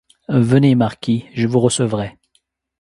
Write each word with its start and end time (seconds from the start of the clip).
Venez, 0.29 0.73
marquis, 0.73 1.27
je 1.35 1.45
vous 1.45 1.59
recevrai. 1.59 2.17